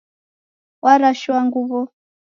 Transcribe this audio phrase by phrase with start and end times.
[0.83, 1.81] Warashua nguw'o